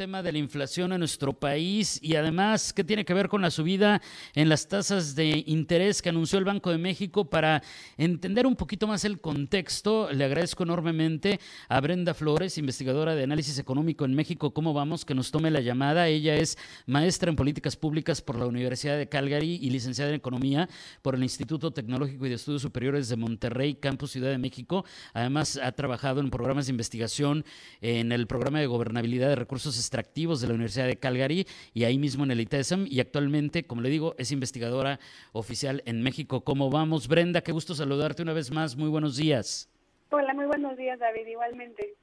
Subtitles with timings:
[0.00, 3.50] tema de la inflación en nuestro país y además qué tiene que ver con la
[3.50, 4.00] subida
[4.34, 7.62] en las tasas de interés que anunció el Banco de México para
[7.98, 10.10] entender un poquito más el contexto.
[10.10, 11.38] Le agradezco enormemente
[11.68, 15.60] a Brenda Flores, investigadora de análisis económico en México, cómo vamos, que nos tome la
[15.60, 16.08] llamada.
[16.08, 16.56] Ella es
[16.86, 20.66] maestra en políticas públicas por la Universidad de Calgary y licenciada en economía
[21.02, 24.86] por el Instituto Tecnológico y de Estudios Superiores de Monterrey, Campus Ciudad de México.
[25.12, 27.44] Además ha trabajado en programas de investigación
[27.82, 31.98] en el programa de gobernabilidad de recursos extractivos de la Universidad de Calgary y ahí
[31.98, 35.00] mismo en el ITESM y actualmente, como le digo, es investigadora
[35.32, 36.44] oficial en México.
[36.44, 37.08] ¿Cómo vamos?
[37.08, 38.76] Brenda, qué gusto saludarte una vez más.
[38.76, 39.68] Muy buenos días.
[40.10, 41.96] Hola, muy buenos días, David, igualmente.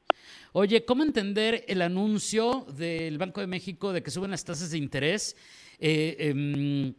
[0.52, 4.78] Oye, ¿cómo entender el anuncio del Banco de México de que suben las tasas de
[4.78, 5.38] interés
[5.80, 6.94] eh, em,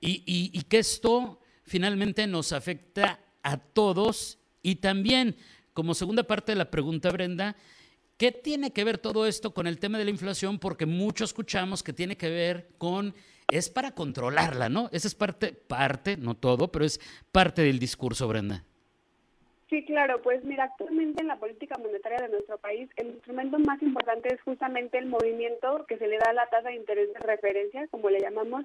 [0.00, 5.34] y, y que esto finalmente nos afecta a todos y también,
[5.72, 7.56] como segunda parte de la pregunta, Brenda,
[8.18, 10.58] ¿Qué tiene que ver todo esto con el tema de la inflación?
[10.58, 13.14] Porque mucho escuchamos que tiene que ver con,
[13.48, 14.88] es para controlarla, ¿no?
[14.90, 16.98] Esa es parte, parte, no todo, pero es
[17.30, 18.64] parte del discurso, Brenda.
[19.70, 23.80] Sí, claro, pues mira, actualmente en la política monetaria de nuestro país, el instrumento más
[23.82, 27.20] importante es justamente el movimiento que se le da a la tasa de interés de
[27.20, 28.64] referencia, como le llamamos,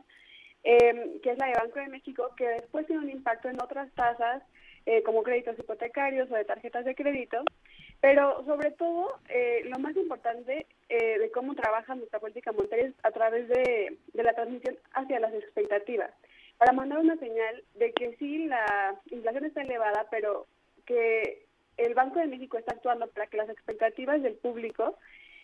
[0.63, 3.91] eh, que es la de Banco de México, que después tiene un impacto en otras
[3.93, 4.41] tasas,
[4.87, 7.43] eh, como créditos hipotecarios o de tarjetas de crédito,
[8.03, 12.93] pero sobre todo, eh, lo más importante eh, de cómo trabaja nuestra política monetaria es
[13.01, 16.11] a través de, la transmisión hacia las expectativas,
[16.57, 20.47] para mandar una señal de que sí, la inflación está elevada, pero
[20.85, 21.45] que
[21.77, 24.97] el Banco de México está actuando para que las expectativas del público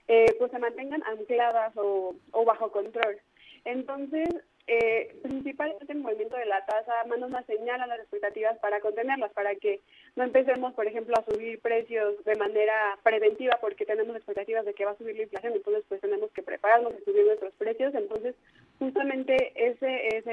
[0.10, 2.14] eh, pues se mantengan ancladas o
[2.46, 3.22] bajo control.
[3.64, 4.28] Entonces,
[4.72, 9.56] eh, principalmente el movimiento de la tasa una señal a las expectativas para contenerlas, para
[9.56, 9.82] que
[10.16, 14.86] no empecemos, por ejemplo, a subir precios de manera preventiva porque tenemos expectativas de que
[14.86, 17.96] va a subir la inflación, entonces pues tenemos que prepararnos y subir nuestros precios.
[17.96, 18.36] Entonces,
[18.78, 20.26] justamente ese es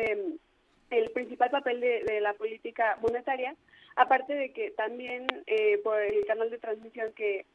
[0.91, 3.56] el principal papel de, la política monetaria,
[3.97, 7.47] aparte de que también eh, por el canal de transmisión que,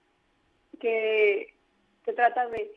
[0.79, 1.53] que
[2.05, 2.71] se trata de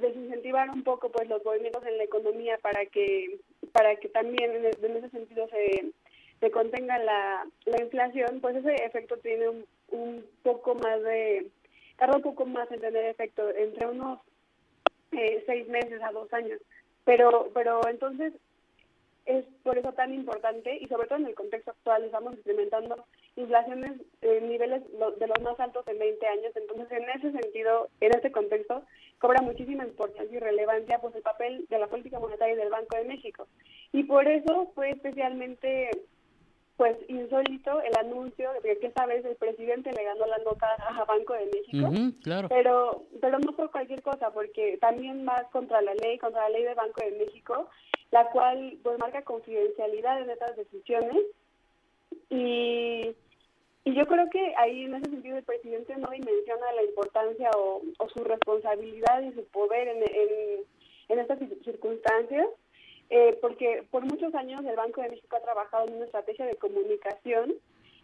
[0.00, 3.38] desincentivar un poco pues los movimientos en la economía para que
[3.72, 5.92] para que también en, ese sentido se,
[6.40, 11.50] se contenga la, la inflación, pues ese efecto tiene un, un poco más de,
[11.96, 14.20] tarda un poco más en tener efecto, entre unos
[15.12, 16.60] eh, seis meses a dos años.
[17.04, 18.32] Pero, pero entonces
[19.26, 23.04] es por eso tan importante y sobre todo en el contexto actual estamos experimentando
[23.34, 24.82] inflaciones en niveles
[25.18, 28.84] de los más altos en 20 años, entonces en ese sentido, en este contexto,
[29.18, 32.96] cobra muchísima importancia y relevancia pues el papel de la política monetaria y del Banco
[32.96, 33.48] de México.
[33.92, 35.90] Y por eso fue especialmente
[36.76, 41.04] pues insólito el anuncio de que esta vez el presidente le ganó la nota a
[41.04, 41.90] Banco de México,
[42.22, 42.48] claro.
[42.48, 46.64] pero pero no por cualquier cosa, porque también va contra la ley, contra la ley
[46.64, 47.70] del Banco de México,
[48.10, 51.24] la cual pues marca confidencialidad en estas decisiones.
[52.30, 53.14] Y
[53.86, 57.82] y yo creo que ahí en ese sentido el presidente no dimensiona la importancia o,
[58.12, 60.02] su responsabilidad y su poder en,
[61.08, 62.48] en, estas circunstancias,
[63.10, 66.56] eh, porque por muchos años el Banco de México ha trabajado en una estrategia de
[66.56, 67.54] comunicación,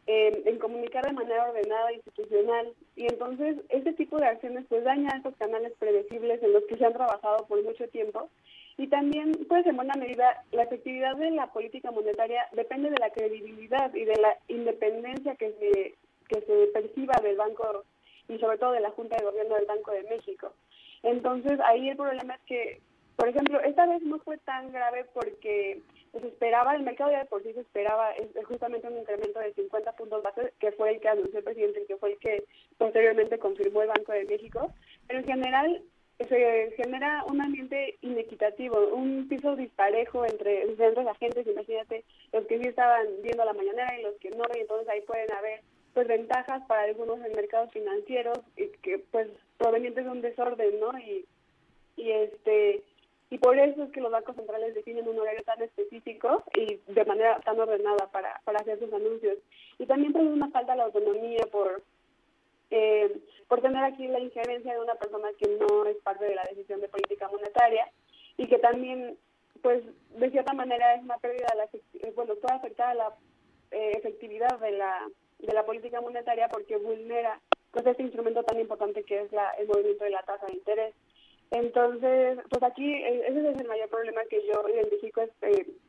[0.06, 4.84] eh, en comunicar de manera ordenada e institucional, y entonces este tipo de acciones pues
[4.84, 8.30] daña estos canales predecibles en los que se han trabajado por mucho tiempo
[8.82, 13.10] y también, pues en buena medida, la efectividad de la política monetaria depende de la
[13.10, 15.94] credibilidad y de la independencia que se,
[16.26, 17.84] que se perciba del Banco
[18.28, 20.52] y sobre todo de la Junta de Gobierno del Banco de México.
[21.04, 22.80] Entonces, ahí el problema es que,
[23.14, 27.26] por ejemplo, esta vez no fue tan grave porque se esperaba, el mercado ya de
[27.26, 28.10] por sí se esperaba
[28.48, 31.98] justamente un incremento de 50 puntos base, que fue el que anunció el presidente, que
[31.98, 32.42] fue el que
[32.78, 34.72] posteriormente confirmó el Banco de México.
[35.06, 35.82] Pero en general,
[36.18, 42.68] se genera un ambiente inequitativo, un piso disparejo entre diferentes agentes, imagínate, los que sí
[42.68, 45.60] estaban viendo la mañanera y los que no, y entonces ahí pueden haber
[45.94, 49.28] pues ventajas para algunos en mercados financieros que pues
[49.58, 50.98] provenientes de un desorden, ¿no?
[50.98, 51.26] Y,
[51.96, 52.82] y este
[53.32, 57.04] y por eso es que los bancos centrales definen un horario tan específico y de
[57.06, 59.38] manera tan ordenada para, para hacer sus anuncios.
[59.78, 61.82] Y también por una falta de autonomía por
[62.70, 63.10] eh,
[63.48, 66.80] por tener aquí la injerencia de una persona que no es parte de la decisión
[66.80, 67.88] de política monetaria
[68.36, 69.16] y que también,
[69.62, 73.14] pues, de cierta manera es una pérdida la, eh, bueno, puede afectar a la
[73.70, 75.08] eh, efectividad de la,
[75.38, 77.40] de la política monetaria porque vulnera
[77.70, 80.94] pues este instrumento tan importante que es la, el movimiento de la tasa de interés.
[81.50, 85.30] Entonces, pues aquí eh, ese es el mayor problema que yo identifico, es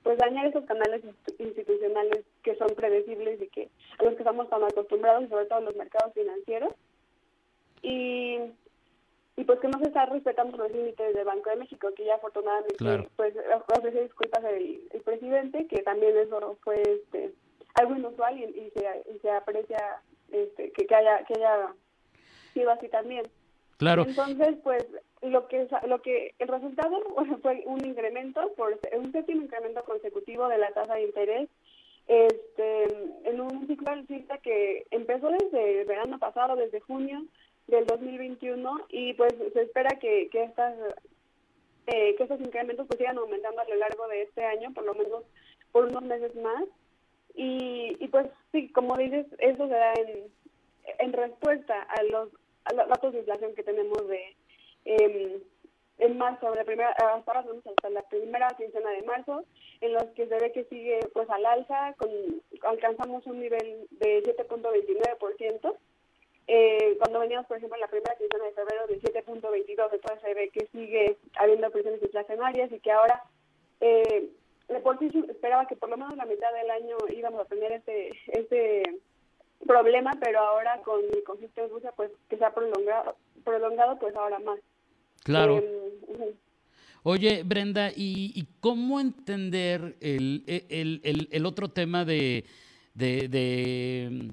[0.03, 1.01] pues dañar esos canales
[1.37, 3.69] institucionales que son predecibles y que
[3.99, 6.73] a los que estamos tan acostumbrados, sobre todo los mercados financieros.
[7.83, 8.39] Y,
[9.35, 12.15] y pues que no se está respetando los límites del Banco de México, que ya
[12.15, 13.35] afortunadamente pues
[13.69, 17.33] ofreció disculpas el, el, presidente, que también eso fue este,
[17.75, 20.01] algo inusual y, y, se, se aprecia
[20.31, 21.73] este, que, que haya que haya
[22.53, 23.23] sido así también.
[23.77, 24.05] Claro.
[24.07, 24.85] Entonces, pues
[25.21, 26.97] lo que lo que el resultado
[27.41, 31.49] fue un incremento por un séptimo incremento consecutivo de la tasa de interés
[32.07, 32.83] este
[33.29, 37.23] en un ciclo alcista que empezó desde el verano pasado desde junio
[37.75, 40.75] del 2021 y pues se espera que, que estas
[41.87, 44.93] eh, que estos incrementos pues sigan aumentando a lo largo de este año por lo
[44.93, 45.23] menos
[45.71, 46.63] por unos meses más.
[47.35, 50.31] Y, y pues sí como dices eso se da en,
[50.99, 52.29] en respuesta a los
[52.65, 54.35] a los datos de inflación que tenemos de
[54.85, 55.41] eh,
[55.99, 59.45] en marzo, la primera, hasta ahora hasta la primera quincena de marzo,
[59.81, 62.09] en los que se ve que sigue pues al alza, con,
[62.67, 65.75] alcanzamos un nivel de 7.29%,
[66.47, 70.33] eh, cuando veníamos, por ejemplo, en la primera quincena de febrero de 7.22, entonces se
[70.33, 73.23] ve que sigue habiendo presiones inflacionarias y que ahora,
[73.79, 74.29] eh,
[74.67, 77.71] de por sí esperaba que por lo menos la mitad del año íbamos a tener
[77.71, 78.83] este, este
[79.65, 84.15] problema, pero ahora con el conflicto en Rusia, pues que se ha prolongado, prolongado pues
[84.15, 84.59] ahora más.
[85.23, 85.57] Claro.
[85.57, 86.33] Em,
[87.05, 92.45] Oye, Brenda, ¿y, cómo entender el, el, el, otro tema de,
[92.93, 94.31] de, de,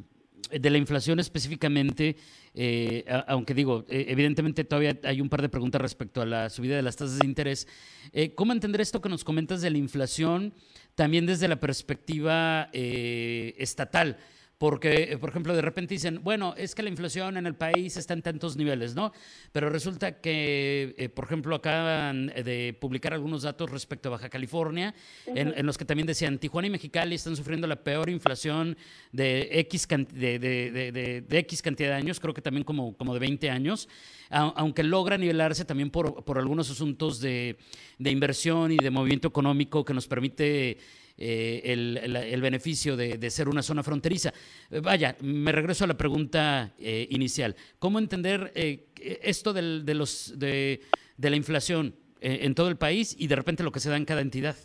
[0.50, 2.16] la inflación específicamente?
[2.54, 6.76] Eh, aunque digo, e, evidentemente todavía hay un par de preguntas respecto a la subida
[6.76, 7.68] de las tasas de interés.
[8.12, 10.52] Eh, ¿Cómo entender esto que nos comentas de la inflación
[10.94, 14.18] también desde la perspectiva eh, estatal?
[14.60, 18.12] Porque, por ejemplo, de repente dicen, bueno, es que la inflación en el país está
[18.12, 19.10] en tantos niveles, ¿no?
[19.52, 24.94] Pero resulta que, eh, por ejemplo, acaban de publicar algunos datos respecto a Baja California,
[25.24, 28.76] en, los que también decían, Tijuana y Mexicali están sufriendo la peor inflación
[29.12, 33.20] de X, de, de, de, X cantidad de años, creo que también como, como de
[33.20, 33.88] 20 años,
[34.28, 37.56] aunque logra nivelarse también por, por algunos asuntos de,
[37.98, 40.76] inversión y de movimiento económico que nos permite
[41.22, 44.32] eh, el, beneficio de, ser una zona fronteriza.
[44.70, 47.54] Eh, vaya, me regreso a la pregunta eh, inicial.
[47.78, 50.80] ¿Cómo entender esto de, los, de,
[51.18, 54.22] la inflación en todo el país y de repente lo que se da en cada
[54.22, 54.56] entidad?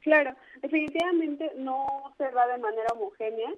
[0.00, 1.86] Claro, definitivamente no
[2.18, 3.48] se da de manera homogénea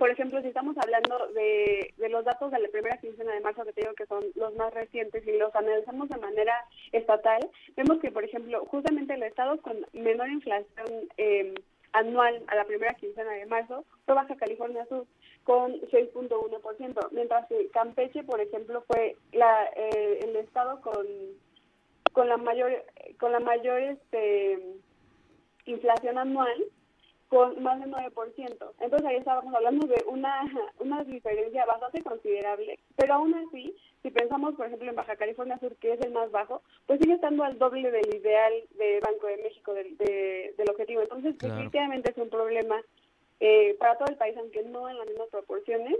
[0.00, 3.64] por ejemplo, si estamos hablando de, de, los datos de la primera quincena de marzo,
[3.64, 6.54] que te digo que son los más recientes, y los analizamos de manera
[6.90, 10.86] estatal, vemos que, por ejemplo, justamente el estado con menor inflación
[11.18, 11.52] eh,
[11.92, 15.04] anual a la primera quincena de marzo fue Baja California Sur,
[15.44, 21.06] con 6.1%, mientras que Campeche, por ejemplo, fue la, eh, el estado con,
[22.14, 22.72] con la mayor,
[23.18, 24.58] con la mayor este,
[25.66, 26.64] inflación anual
[27.30, 28.72] con más del 9%.
[28.80, 30.42] Entonces ahí estábamos hablando de una,
[30.80, 35.76] una diferencia bastante considerable, pero aún así, si pensamos, por ejemplo, en Baja California Sur,
[35.76, 39.36] que es el más bajo, pues sigue estando al doble del ideal de Banco de
[39.44, 41.02] México, del, del objetivo.
[41.02, 42.82] Entonces, definitivamente es un problema
[43.38, 45.96] eh, para todo el país, aunque no en las mismas proporciones,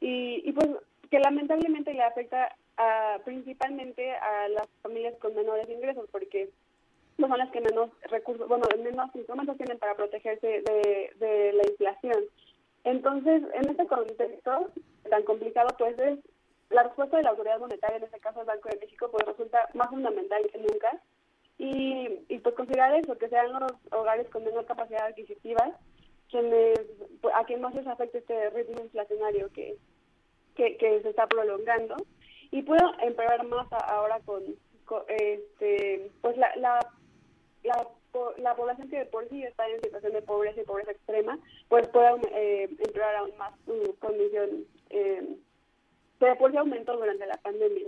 [0.00, 0.68] y, y pues
[1.10, 6.50] que lamentablemente le afecta a, principalmente a las familias con menores ingresos, porque
[7.28, 12.24] son las que menos recursos, bueno, menos instrumentos tienen para protegerse de, la inflación.
[12.84, 14.70] Entonces, en este contexto
[15.08, 16.18] tan complicado, pues es
[16.70, 19.68] la respuesta de la autoridad monetaria, en este caso el Banco de México, pues resulta
[19.74, 21.00] más fundamental que nunca.
[21.58, 25.78] Y, y pues considerar eso, que sean los hogares con menor capacidad adquisitiva
[26.32, 26.80] quienes,
[27.20, 29.76] pues, a quien más les afecta este ritmo inflacionario que,
[30.56, 31.94] que, que se está prolongando.
[32.50, 34.42] Y puedo empeorar más ahora con,
[35.08, 36.78] este, pues la, la
[37.64, 37.88] la,
[38.38, 41.38] la población que de por sí está en situación de pobreza y pobreza extrema,
[41.68, 45.36] pues pueda eh, entrar aún más su condición eh,
[46.38, 47.86] por sí aumentó durante la pandemia.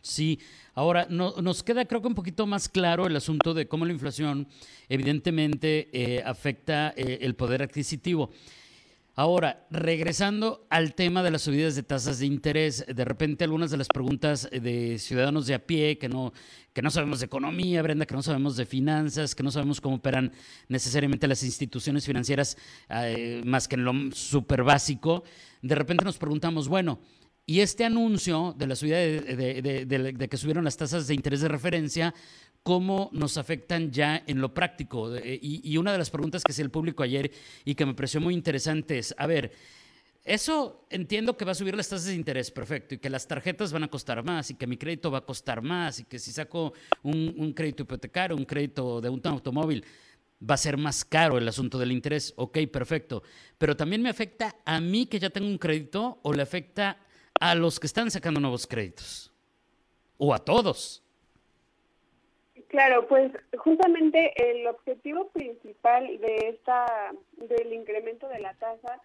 [0.00, 0.38] Sí,
[0.74, 3.92] ahora no, nos queda creo que un poquito más claro el asunto de cómo la
[3.92, 4.46] inflación
[4.88, 8.30] evidentemente eh, afecta eh, el poder adquisitivo.
[9.18, 13.78] Ahora, regresando al tema de las subidas de tasas de interés, de repente algunas de
[13.78, 16.34] las preguntas de ciudadanos de a pie que no,
[16.74, 19.96] que no sabemos de economía, Brenda, que no sabemos de finanzas, que no sabemos cómo
[19.96, 20.32] operan
[20.68, 22.58] necesariamente las instituciones financieras,
[22.90, 25.24] eh, más que en lo súper básico,
[25.62, 27.00] de repente nos preguntamos, bueno,
[27.48, 32.12] y este anuncio de la subida de, que subieron las tasas de interés de referencia,
[32.66, 35.16] cómo nos afectan ya en lo práctico.
[35.16, 37.30] Y, una de las preguntas que hacía el público ayer
[37.64, 39.52] y que me pareció muy interesante es, a ver,
[40.24, 43.72] Eso entiendo que va a subir las tasas de interés, perfecto, y que las tarjetas
[43.72, 46.32] van a costar más, y que mi crédito va a costar más, y que si
[46.32, 46.72] saco
[47.04, 49.84] un, un crédito hipotecario, un crédito de un automóvil,
[50.42, 52.34] va a ser más caro el asunto del interés.
[52.34, 53.22] Ok, perfecto.
[53.58, 56.98] Pero también me afecta a mí que ya tengo un crédito o le afecta
[57.38, 59.32] a los que están sacando nuevos créditos.
[60.18, 61.05] O a todos.
[62.68, 69.00] Claro, pues justamente el objetivo principal de esta del incremento de la tasa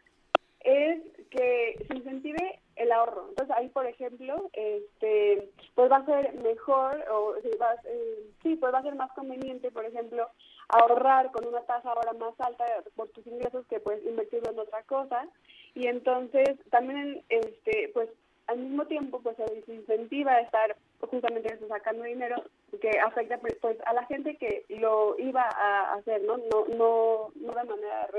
[0.61, 3.27] es que se incentive el ahorro.
[3.29, 8.73] Entonces ahí, por ejemplo, este, pues va a ser mejor o va, eh, sí, pues
[8.73, 10.27] va a ser más conveniente, por ejemplo,
[10.69, 12.65] ahorrar con una tasa ahora más alta
[12.95, 15.27] por tus ingresos que pues invertirlo en otra cosa.
[15.75, 18.09] Y entonces también, este, pues
[18.47, 22.43] al mismo tiempo, pues se incentiva a estar justamente sacando dinero
[22.81, 26.37] que afecta pues, pues a la gente que lo iba a hacer, ¿no?
[26.37, 28.09] No, no, no de manera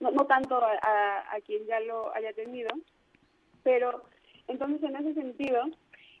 [0.00, 2.68] no, no tanto a, quien ya lo haya tenido,
[3.62, 4.02] pero
[4.48, 5.62] entonces en ese sentido,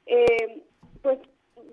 [0.06, 0.62] eh,
[1.02, 1.18] pues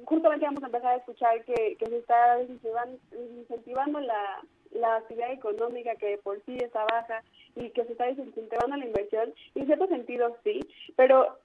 [0.05, 5.95] justamente vamos a empezar a escuchar que, que se está incentivando la, la actividad económica
[5.95, 7.23] que por sí está baja
[7.55, 10.59] y que se está desincentivando la inversión, en cierto sentido sí,
[10.95, 11.37] pero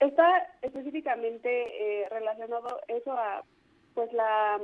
[0.00, 1.48] está específicamente
[2.02, 3.44] eh, relacionado eso a
[3.94, 4.60] pues la,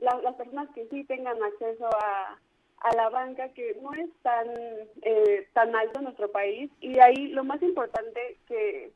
[0.00, 2.38] las personas que sí tengan acceso a,
[2.84, 4.46] a la banca que no es tan
[5.02, 6.70] eh, tan alto en nuestro país.
[6.80, 8.92] Y ahí lo más importante que,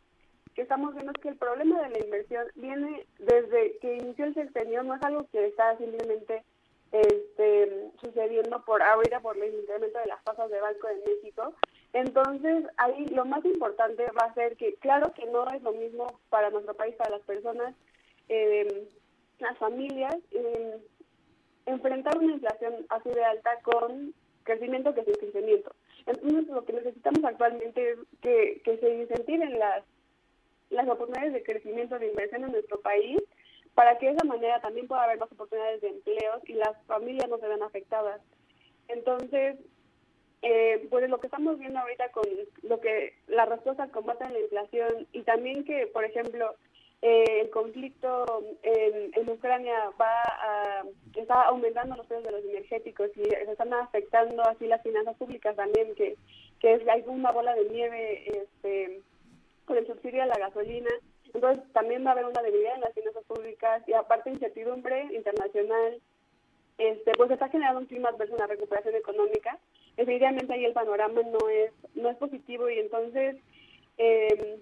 [0.55, 4.35] que estamos viendo es que el problema de la inversión viene desde que inició el
[4.35, 6.45] sexenio no es algo que está simplemente
[6.93, 11.55] este, sucediendo por ahorita por el incremento de las tasas de Banco de México.
[11.93, 16.21] Entonces ahí lo más importante va a ser que claro que no es lo mismo
[16.29, 17.75] para nuestro país para las personas
[18.29, 18.87] eh,
[19.41, 20.17] las familias
[21.67, 24.15] enfrentar una inflación así de alta con
[24.45, 25.75] crecimiento que sin crecimiento.
[26.07, 29.85] Entonces, lo que necesitamos actualmente es que, que se incentiven las,
[30.71, 33.19] las oportunidades de crecimiento de inversión en nuestro país
[33.75, 37.29] para que de esa manera también pueda haber más oportunidades de empleos y las familias
[37.29, 38.21] no se vean afectadas.
[38.89, 39.57] Entonces,
[40.43, 42.25] eh, pues lo que estamos viendo ahorita con
[42.63, 46.55] lo que la respuesta al combate a la inflación y también que, por ejemplo,
[47.01, 53.51] eh, el conflicto en, Ucrania va está aumentando los precios de los energéticos y se
[53.51, 56.17] están afectando así las finanzas públicas también, que,
[56.61, 59.01] que es, hay una bola de nieve este,
[59.65, 60.91] con el subsidio a la gasolina.
[61.35, 66.01] Entonces también va a haber una debilidad en las finanzas públicas y aparte incertidumbre internacional,
[66.79, 69.59] este, pues está generando un clima adverso en la recuperación económica.
[69.97, 73.37] Definitivamente ahí el panorama no es, no es positivo y entonces
[73.99, 74.59] eh,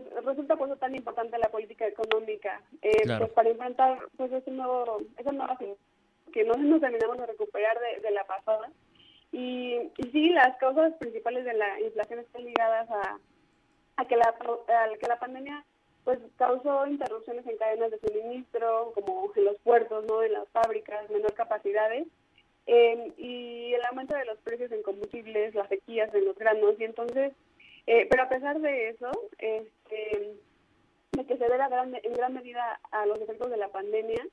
[0.00, 4.50] pues resulta por eso tan importante la política económica, eh, pues para enfrentar pues ese
[4.50, 5.58] nuevo, esa nueva
[6.32, 8.70] que no nos terminamos de recuperar de, la pasada.
[9.32, 13.18] Y, y, sí, las causas principales de la inflación están ligadas a,
[13.96, 15.64] a que la a que la pandemia
[16.04, 21.08] pues causó interrupciones en cadenas de suministro, como en los puertos, no, en las fábricas,
[21.10, 22.08] menor capacidades,
[22.66, 26.84] eh, y el aumento de los precios en combustibles, las sequías en los granos, y
[26.84, 27.32] entonces
[27.86, 29.10] eh, pero a pesar de eso,
[29.92, 30.36] este,
[31.12, 31.58] de que se ve
[32.02, 34.26] en gran medida a los efectos de la pandemia,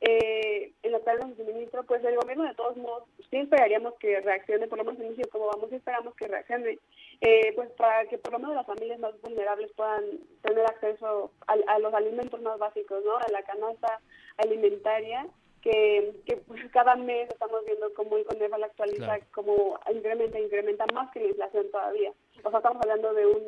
[0.00, 4.20] eh, en la tabla de suministro, pues el gobierno de todos modos sí esperaríamos que
[4.20, 6.78] reaccione, por lo menos en inicio como vamos, esperamos que reaccione,
[7.22, 10.04] eh, pues para que por lo menos las familias más vulnerables puedan
[10.42, 13.16] tener acceso a, los alimentos más básicos, ¿no?
[13.16, 14.00] A la canasta
[14.36, 15.26] alimentaria,
[15.62, 20.84] que, que pues, cada mes estamos viendo cómo el CONEVA la actualiza, como incrementa, incrementa
[20.94, 22.12] más que la inflación todavía.
[22.44, 23.42] O sea, estamos hablando de un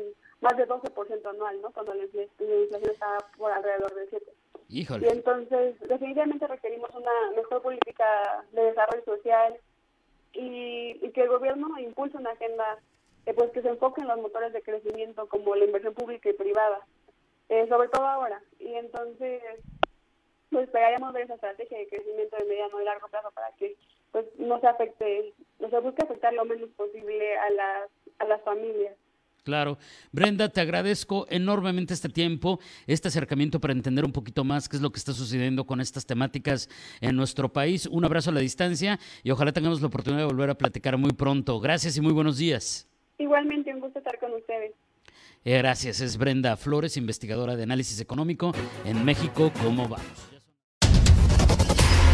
[0.49, 1.71] más de 12% anual, ¿no?
[1.71, 4.33] Cuando la inflación está por alrededor de 7.
[4.71, 5.07] Híjole.
[5.07, 9.57] Y entonces, definitivamente requerimos una mejor política de desarrollo social
[10.33, 12.79] y, y que el gobierno impulse una agenda
[13.27, 16.35] eh, pues que se enfoque en los motores de crecimiento como la inversión pública y
[16.35, 16.81] privada,
[17.49, 18.43] eh, sobre todo ahora.
[18.59, 19.43] Y entonces,
[20.51, 23.77] pues esperaríamos ver esa estrategia de crecimiento de mediano y largo plazo para que
[24.13, 28.43] pues no se afecte, no se busque afectar lo menos posible a las a las
[28.43, 28.97] familias.
[29.49, 29.79] Claro.
[30.13, 34.83] Brenda, te agradezco enormemente este tiempo, este acercamiento para entender un poquito más qué es
[34.83, 36.69] lo que está sucediendo con estas temáticas
[37.01, 37.87] en nuestro país.
[37.87, 41.13] Un abrazo a la distancia y ojalá tengamos la oportunidad de volver a platicar muy
[41.13, 41.59] pronto.
[41.61, 42.87] Gracias y muy buenos días.
[43.17, 44.73] Igualmente, un gusto estar con ustedes.
[45.47, 46.03] Eh, gracias.
[46.03, 48.53] Es Brenda Flores, investigadora de análisis económico
[48.85, 49.51] en México.
[49.63, 50.38] ¿Cómo vamos?